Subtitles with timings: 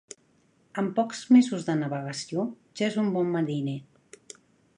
[0.81, 2.47] Amb pocs mesos de navegació
[2.81, 3.79] ja és un bon mariner.